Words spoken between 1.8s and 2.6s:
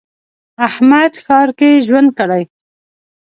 ژوند کړی.